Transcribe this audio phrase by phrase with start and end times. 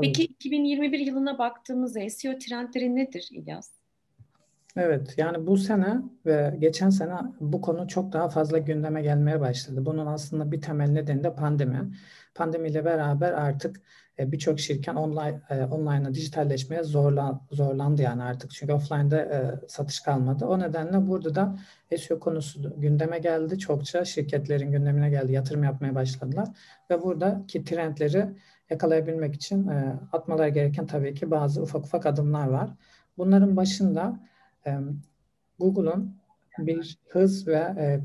[0.00, 3.70] Peki 2021 yılına baktığımızda SEO trendleri nedir İlyas?
[4.76, 9.86] Evet, yani bu sene ve geçen sene bu konu çok daha fazla gündeme gelmeye başladı.
[9.86, 11.92] Bunun aslında bir temel nedeni de pandemi.
[12.34, 13.80] Pandemiyle beraber artık
[14.18, 15.40] e, birçok şirket online
[15.70, 18.50] online'a dijitalleşmeye zorla, zorlandı yani artık.
[18.50, 20.46] Çünkü offline'da e, satış kalmadı.
[20.46, 21.56] O nedenle burada da
[21.98, 23.58] SEO konusu gündeme geldi.
[23.58, 25.32] Çokça şirketlerin gündemine geldi.
[25.32, 26.48] Yatırım yapmaya başladılar.
[26.90, 28.26] Ve buradaki trendleri
[28.70, 29.70] yakalayabilmek için
[30.12, 32.70] atmaları gereken tabii ki bazı ufak ufak adımlar var.
[33.18, 34.20] Bunların başında
[35.58, 36.16] Google'un
[36.58, 38.00] bir hız ve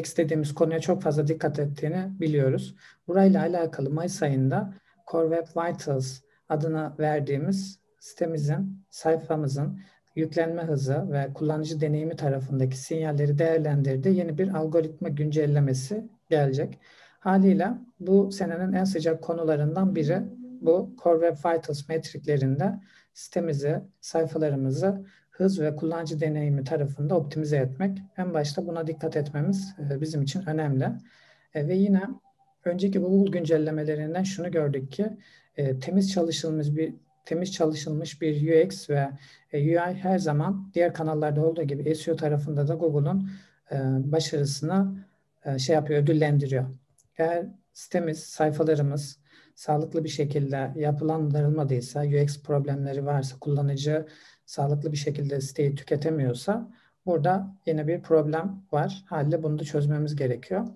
[0.00, 2.74] UX dediğimiz konuya çok fazla dikkat ettiğini biliyoruz.
[3.08, 4.74] Burayla alakalı Mayıs ayında
[5.10, 9.80] Core Web Vitals adına verdiğimiz sitemizin, sayfamızın
[10.16, 16.78] yüklenme hızı ve kullanıcı deneyimi tarafındaki sinyalleri değerlendirdiği yeni bir algoritma güncellemesi gelecek.
[17.24, 17.68] Haliyle
[18.00, 20.22] bu senenin en sıcak konularından biri
[20.60, 22.80] bu Core Web Vitals metriklerinde
[23.14, 27.98] sitemizi, sayfalarımızı hız ve kullanıcı deneyimi tarafında optimize etmek.
[28.16, 30.88] En başta buna dikkat etmemiz e, bizim için önemli.
[31.54, 32.02] E, ve yine
[32.64, 35.06] önceki Google güncellemelerinden şunu gördük ki
[35.56, 39.08] e, temiz çalışılmış bir temiz çalışılmış bir UX ve
[39.52, 43.30] UI her zaman diğer kanallarda olduğu gibi SEO tarafında da Google'un
[44.12, 45.04] başarısını
[45.58, 46.83] şey yapıyor, ödüllendiriyor.
[47.18, 49.18] Eğer sitemiz, sayfalarımız
[49.54, 54.06] sağlıklı bir şekilde yapılandırılmadıysa, UX problemleri varsa, kullanıcı
[54.46, 56.70] sağlıklı bir şekilde siteyi tüketemiyorsa
[57.06, 59.04] burada yine bir problem var.
[59.06, 60.66] Haliyle bunu da çözmemiz gerekiyor.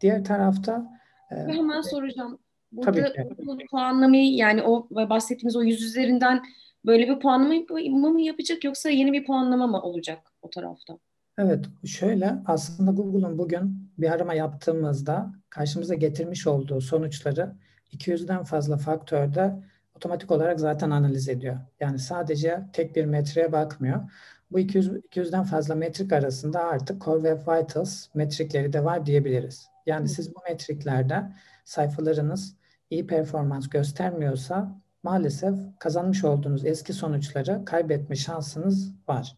[0.00, 0.98] Diğer tarafta
[1.30, 2.38] e, hemen soracağım.
[2.72, 3.66] Burada tabii ki.
[3.70, 6.42] puanlamayı yani o bahsettiğimiz o yüz üzerinden
[6.86, 10.98] böyle bir puanlama mı yapacak yoksa yeni bir puanlama mı olacak o tarafta?
[11.38, 17.54] Evet, şöyle aslında Google'un bugün bir arama yaptığımızda karşımıza getirmiş olduğu sonuçları
[17.92, 19.54] 200'den fazla faktörde
[19.96, 21.56] otomatik olarak zaten analiz ediyor.
[21.80, 24.10] Yani sadece tek bir metriğe bakmıyor.
[24.50, 29.66] Bu 200, 200'den fazla metrik arasında artık Core Web Vitals metrikleri de var diyebiliriz.
[29.86, 31.32] Yani siz bu metriklerde
[31.64, 32.56] sayfalarınız
[32.90, 39.36] iyi performans göstermiyorsa maalesef kazanmış olduğunuz eski sonuçları kaybetme şansınız var.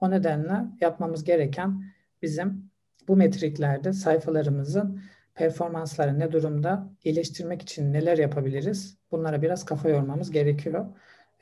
[0.00, 1.84] O nedenle yapmamız gereken
[2.22, 2.70] bizim
[3.08, 5.00] bu metriklerde sayfalarımızın
[5.34, 8.96] performansları ne durumda, iyileştirmek için neler yapabiliriz?
[9.12, 10.86] Bunlara biraz kafa yormamız gerekiyor.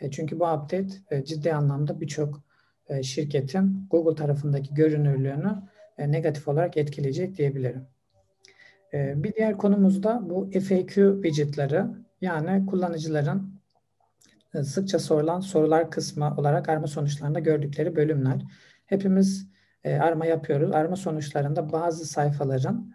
[0.03, 2.43] E, çünkü bu update e, ciddi anlamda birçok
[2.89, 5.63] e, şirketin Google tarafındaki görünürlüğünü
[5.99, 7.87] negatif olarak etkileyecek diyebilirim.
[8.93, 11.83] Bir diğer konumuz da bu FAQ widgetleri
[12.21, 13.61] yani kullanıcıların
[14.63, 18.43] sıkça sorulan sorular kısmı olarak arama sonuçlarında gördükleri bölümler.
[18.87, 19.49] Hepimiz
[19.85, 20.73] arama yapıyoruz.
[20.73, 22.92] Arama sonuçlarında bazı sayfaların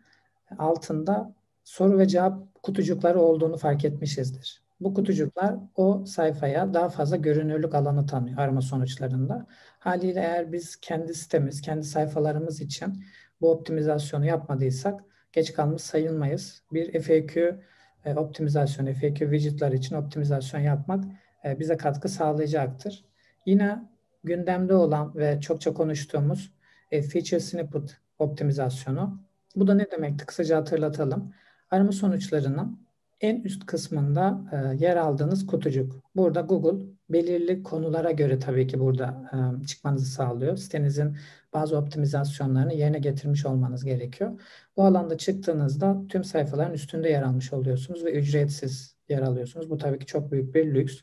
[0.57, 4.61] altında soru ve cevap kutucukları olduğunu fark etmişizdir.
[4.79, 9.45] Bu kutucuklar o sayfaya daha fazla görünürlük alanı tanıyor arama sonuçlarında.
[9.79, 13.03] Haliyle eğer biz kendi sitemiz, kendi sayfalarımız için
[13.41, 15.03] bu optimizasyonu yapmadıysak
[15.33, 16.61] geç kalmış sayılmayız.
[16.73, 17.59] Bir FAQ
[18.05, 21.03] e, optimizasyonu, FAQ widgetler için optimizasyon yapmak
[21.45, 23.05] e, bize katkı sağlayacaktır.
[23.45, 23.83] Yine
[24.23, 26.51] gündemde olan ve çokça konuştuğumuz
[26.91, 29.19] e, feature snippet optimizasyonu
[29.55, 30.25] bu da ne demekti?
[30.25, 31.33] Kısaca hatırlatalım.
[31.71, 32.87] Arama sonuçlarının
[33.21, 36.01] en üst kısmında e, yer aldığınız kutucuk.
[36.15, 39.31] Burada Google belirli konulara göre tabii ki burada
[39.63, 40.57] e, çıkmanızı sağlıyor.
[40.57, 41.17] Sitenizin
[41.53, 44.41] bazı optimizasyonlarını yerine getirmiş olmanız gerekiyor.
[44.77, 49.69] Bu alanda çıktığınızda tüm sayfaların üstünde yer almış oluyorsunuz ve ücretsiz yer alıyorsunuz.
[49.69, 51.01] Bu tabii ki çok büyük bir lüks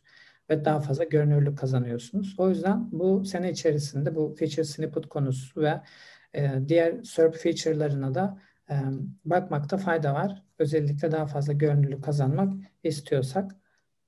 [0.51, 2.35] ve daha fazla görünürlük kazanıyorsunuz.
[2.39, 5.81] O yüzden bu sene içerisinde bu feature snippet konusu ve
[6.69, 8.39] diğer SERP feature'larına da
[8.71, 8.75] e,
[9.25, 10.43] bakmakta fayda var.
[10.59, 13.57] Özellikle daha fazla görünürlük kazanmak istiyorsak.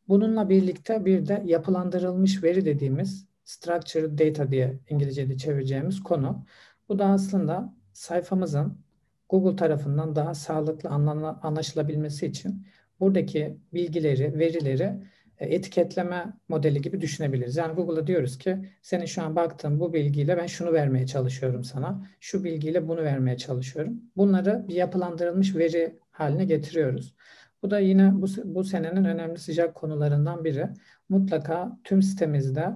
[0.08, 6.44] Bununla birlikte bir de yapılandırılmış veri dediğimiz structured data diye İngilizce'de çevireceğimiz konu.
[6.88, 8.78] Bu da aslında sayfamızın
[9.28, 10.90] Google tarafından daha sağlıklı
[11.42, 12.66] anlaşılabilmesi için
[13.00, 15.02] buradaki bilgileri, verileri
[15.38, 17.56] etiketleme modeli gibi düşünebiliriz.
[17.56, 22.06] Yani Google'a diyoruz ki senin şu an baktığın bu bilgiyle ben şunu vermeye çalışıyorum sana.
[22.20, 24.00] Şu bilgiyle bunu vermeye çalışıyorum.
[24.16, 27.14] Bunları bir yapılandırılmış veri haline getiriyoruz.
[27.62, 30.68] Bu da yine bu, bu senenin önemli sıcak konularından biri.
[31.08, 32.72] Mutlaka tüm sitemizde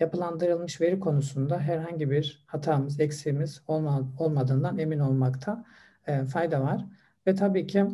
[0.00, 5.64] yapılandırılmış veri konusunda herhangi bir hatamız, eksiğimiz olma, olmadığından emin olmakta
[6.06, 6.84] e, fayda var.
[7.26, 7.86] Ve tabii ki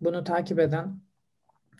[0.00, 1.00] bunu takip eden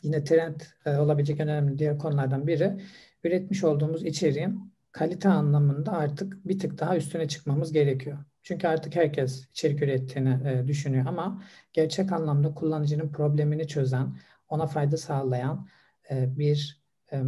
[0.04, 2.76] yine trend e, olabilecek önemli diğer konulardan biri
[3.24, 8.18] üretmiş olduğumuz içeriğin kalite anlamında artık bir tık daha üstüne çıkmamız gerekiyor.
[8.42, 11.42] Çünkü artık herkes içerik ürettiğini e, düşünüyor ama
[11.72, 14.16] gerçek anlamda kullanıcının problemini çözen,
[14.48, 15.68] ona fayda sağlayan
[16.10, 17.22] e, bir e,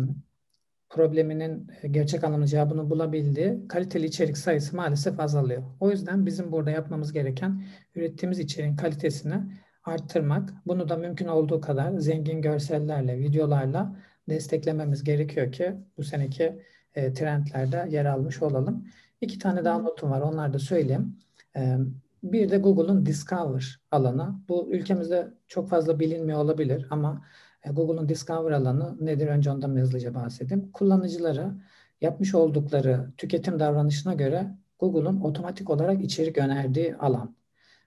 [0.89, 5.63] probleminin gerçek anlamda cevabını bulabildiği kaliteli içerik sayısı maalesef azalıyor.
[5.81, 7.65] O yüzden bizim burada yapmamız gereken
[7.95, 9.35] ürettiğimiz içeriğin kalitesini
[9.87, 10.53] arttırmak.
[10.67, 13.97] Bunu da mümkün olduğu kadar zengin görsellerle, videolarla
[14.29, 16.63] desteklememiz gerekiyor ki bu seneki
[16.95, 18.85] e, trendlerde yer almış olalım.
[19.21, 20.21] İki tane daha notum var.
[20.21, 21.19] Onları da söyleyeyim.
[21.57, 21.77] E,
[22.23, 24.41] bir de Google'un Discover alanı.
[24.49, 27.25] Bu ülkemizde çok fazla bilinmiyor olabilir ama
[27.65, 29.27] e, Google'un Discover alanı nedir?
[29.29, 30.73] Önce ondan hızlıca bahsedeyim.
[30.73, 31.53] Kullanıcıları
[32.01, 34.47] yapmış oldukları tüketim davranışına göre
[34.79, 37.37] Google'un otomatik olarak içerik önerdiği alan.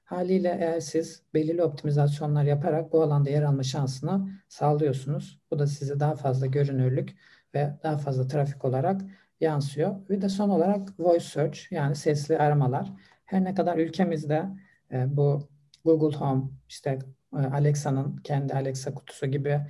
[0.09, 5.39] Haliyle eğer siz belirli optimizasyonlar yaparak bu alanda yer alma şansını sağlıyorsunuz.
[5.51, 7.15] Bu da size daha fazla görünürlük
[7.53, 9.01] ve daha fazla trafik olarak
[9.41, 9.95] yansıyor.
[10.09, 12.93] Ve de son olarak voice search yani sesli aramalar.
[13.25, 14.45] Her ne kadar ülkemizde
[14.91, 15.49] e, bu
[15.85, 16.99] Google Home, işte
[17.33, 19.61] e, Alexa'nın kendi Alexa kutusu gibi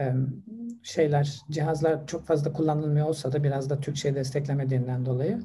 [0.00, 0.12] e,
[0.82, 5.40] şeyler, cihazlar çok fazla kullanılmıyor olsa da biraz da Türkçe desteklemediğinden dolayı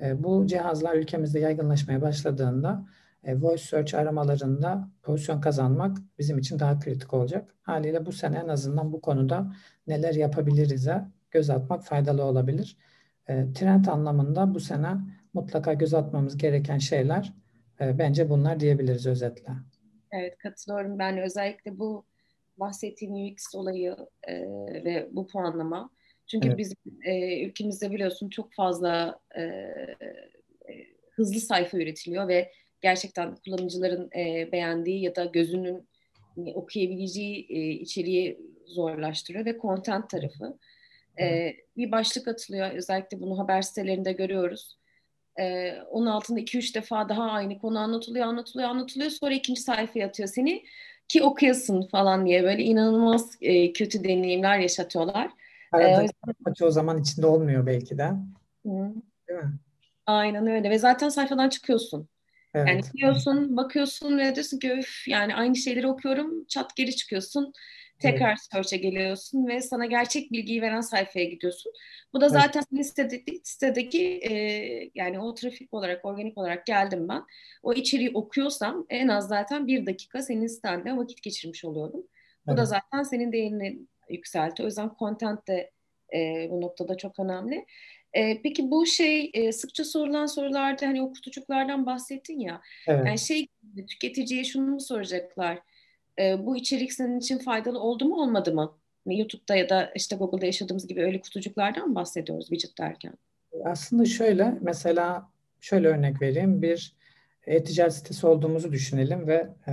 [0.00, 2.84] e, bu cihazlar ülkemizde yaygınlaşmaya başladığında
[3.24, 7.54] voice search aramalarında pozisyon kazanmak bizim için daha kritik olacak.
[7.62, 9.52] Haliyle bu sene en azından bu konuda
[9.86, 12.76] neler yapabiliriz'e göz atmak faydalı olabilir.
[13.28, 14.88] E, trend anlamında bu sene
[15.34, 17.32] mutlaka göz atmamız gereken şeyler
[17.80, 19.52] e, bence bunlar diyebiliriz özetle.
[20.12, 20.98] Evet katılıyorum.
[20.98, 22.04] Ben özellikle bu
[22.56, 24.34] bahsettiğim UX olayı e,
[24.84, 25.90] ve bu puanlama.
[26.26, 26.58] Çünkü evet.
[26.58, 26.74] biz
[27.04, 30.16] e, ülkemizde biliyorsun çok fazla e, e,
[31.10, 35.88] hızlı sayfa üretiliyor ve gerçekten kullanıcıların e, beğendiği ya da gözünün
[36.36, 40.58] e, okuyabileceği e, içeriği zorlaştırıyor ve content tarafı.
[41.20, 42.70] E, bir başlık atılıyor.
[42.70, 44.78] Özellikle bunu haber sitelerinde görüyoruz.
[45.40, 49.10] E, onun altında 2-3 defa daha aynı konu anlatılıyor, anlatılıyor, anlatılıyor.
[49.10, 50.64] Sonra ikinci sayfaya atıyor seni
[51.08, 55.30] ki okuyasın falan diye böyle inanılmaz e, kötü deneyimler yaşatıyorlar.
[55.72, 58.04] Arada ee, çoğu zaman içinde olmuyor belki de.
[58.66, 58.92] Hı.
[59.28, 59.52] Değil mi?
[60.06, 62.08] Aynen öyle ve zaten sayfadan çıkıyorsun.
[62.54, 62.68] Evet.
[62.68, 67.52] Yani gidiyorsun, bakıyorsun ve diyorsun ki öf yani aynı şeyleri okuyorum, çat geri çıkıyorsun.
[67.98, 68.38] Tekrar evet.
[68.52, 71.72] search'e geliyorsun ve sana gerçek bilgiyi veren sayfaya gidiyorsun.
[72.12, 72.86] Bu da zaten evet.
[72.86, 74.32] sitedeki, sitedeki e,
[74.94, 77.22] yani o trafik olarak, organik olarak geldim ben.
[77.62, 82.00] O içeriği okuyorsam en az zaten bir dakika senin sitende vakit geçirmiş oluyorum.
[82.46, 82.58] Bu evet.
[82.58, 83.78] da zaten senin değerini
[84.10, 84.66] yükseltiyor.
[84.66, 85.70] O yüzden content de
[86.14, 87.66] e, bu noktada çok önemli.
[88.14, 92.60] E, peki bu şey e, sıkça sorulan sorularda hani o kutucuklardan bahsettin ya.
[92.86, 93.06] Evet.
[93.06, 93.46] Yani şey
[93.88, 95.58] tüketiciye şunu mu soracaklar?
[96.20, 98.78] E, bu içerik senin için faydalı oldu mu olmadı mı?
[99.04, 103.12] Hani YouTube'da ya da işte Google'da yaşadığımız gibi öyle kutucuklardan mı bahsediyoruz widget derken?
[103.64, 105.28] Aslında şöyle mesela
[105.60, 106.62] şöyle örnek vereyim.
[106.62, 106.96] Bir
[107.46, 109.72] e-ticaret sitesi olduğumuzu düşünelim ve e,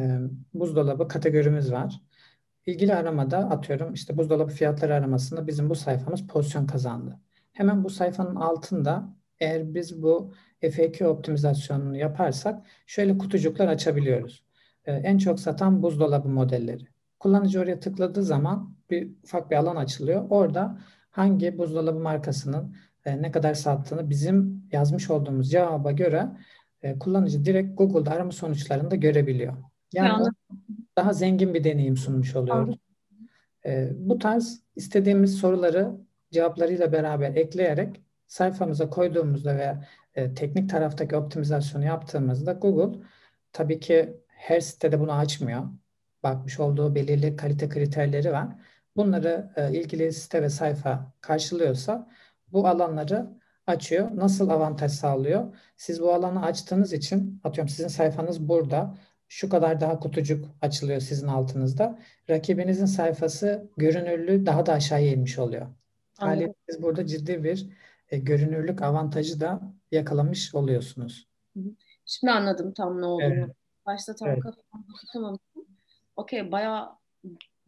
[0.53, 2.01] buzdolabı kategorimiz var.
[2.65, 7.19] İlgili aramada atıyorum işte buzdolabı fiyatları aramasında bizim bu sayfamız pozisyon kazandı.
[7.55, 14.43] Hemen bu sayfanın altında eğer biz bu FAQ optimizasyonunu yaparsak şöyle kutucuklar açabiliyoruz.
[14.85, 16.87] Ee, en çok satan buzdolabı modelleri.
[17.19, 20.25] Kullanıcı oraya tıkladığı zaman bir ufak bir alan açılıyor.
[20.29, 20.79] Orada
[21.09, 22.75] hangi buzdolabı markasının
[23.05, 26.27] e, ne kadar sattığını bizim yazmış olduğumuz cevaba göre
[26.81, 29.53] e, kullanıcı direkt Google'da arama sonuçlarında görebiliyor.
[29.93, 30.25] Yani
[30.97, 32.75] daha zengin bir deneyim sunmuş oluyoruz.
[33.65, 35.91] E, bu tarz istediğimiz soruları
[36.35, 39.77] cevaplarıyla beraber ekleyerek sayfamıza koyduğumuzda ve
[40.15, 42.99] e, teknik taraftaki optimizasyonu yaptığımızda Google
[43.53, 45.63] tabii ki her sitede bunu açmıyor.
[46.23, 48.47] Bakmış olduğu belirli kalite kriterleri var.
[48.95, 52.09] Bunları e, ilgili site ve sayfa karşılıyorsa
[52.51, 53.27] bu alanları
[53.67, 54.09] açıyor.
[54.15, 55.55] Nasıl avantaj sağlıyor?
[55.77, 58.97] Siz bu alanı açtığınız için atıyorum sizin sayfanız burada.
[59.27, 61.99] Şu kadar daha kutucuk açılıyor sizin altınızda.
[62.29, 65.67] Rakibinizin sayfası görünürlüğü daha da aşağıya inmiş oluyor.
[66.19, 67.69] Haliyle siz burada ciddi bir
[68.09, 71.27] e, görünürlük avantajı da yakalamış oluyorsunuz.
[72.05, 73.33] Şimdi anladım tam ne olduğunu.
[73.33, 73.55] Evet.
[73.85, 74.39] Başta tam evet.
[74.39, 75.65] kafamda tutamamıştım.
[76.15, 76.89] Okey bayağı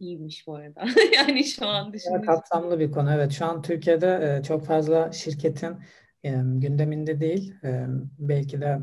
[0.00, 0.84] iyiymiş bu arada.
[1.14, 2.26] yani şu an düşününce.
[2.26, 3.32] Kapsamlı bir konu evet.
[3.32, 5.76] Şu an Türkiye'de e, çok fazla şirketin
[6.24, 7.54] e, gündeminde değil.
[7.64, 7.86] E,
[8.18, 8.78] belki de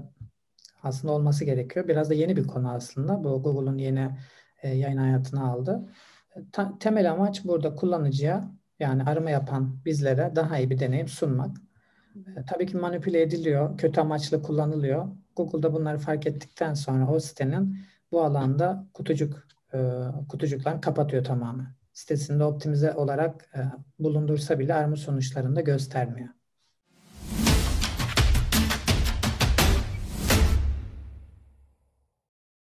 [0.84, 1.88] aslında olması gerekiyor.
[1.88, 3.24] Biraz da yeni bir konu aslında.
[3.24, 4.10] Bu Google'un yeni
[4.64, 5.90] e, yayın hayatına aldı.
[6.52, 11.58] Ta, temel amaç burada kullanıcıya yani arama yapan bizlere daha iyi bir deneyim sunmak.
[12.38, 15.08] E, tabii ki manipüle ediliyor, kötü amaçlı kullanılıyor.
[15.36, 17.78] Google'da bunları fark ettikten sonra o sitenin
[18.12, 21.68] bu alanda kutucuk e, kapatıyor tamamen.
[21.94, 23.60] Sitesinde optimize olarak e,
[24.00, 26.30] bulundursa bile arama sonuçlarını da göstermiyor.